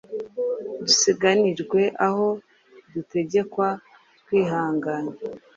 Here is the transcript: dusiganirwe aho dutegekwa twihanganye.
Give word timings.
dusiganirwe 0.79 1.81
aho 2.07 2.27
dutegekwa 2.93 3.67
twihanganye. 4.19 5.15